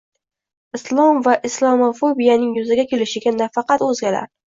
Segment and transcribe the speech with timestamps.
[0.77, 4.27] Islom va islomofobiyaning yuzaga kelishiga nafaqat o‘zgalar